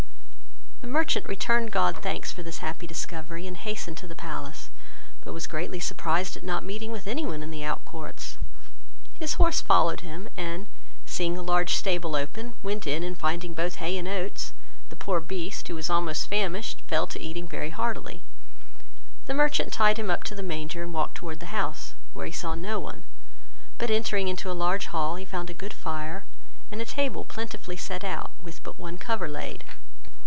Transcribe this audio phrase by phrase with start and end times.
[0.81, 4.71] The merchant returned God thanks for this happy discovery, and hasted to the palace;
[5.23, 8.37] but was greatly surprised at not meeting with anyone in the out courts.
[9.13, 10.65] His horse followed him, and
[11.05, 14.53] seeing a large stable open, went in, and finding both hay and oats,
[14.89, 18.23] the poor beast, who was almost famished, fell to eating very heartily.
[19.27, 22.31] The merchant tied him up to the manger, and walked towards the house, where he
[22.31, 23.03] saw no one,
[23.77, 26.25] but entering into a large hall, he found a good fire,
[26.71, 29.63] and a table plentifully set out, with but one cover laid.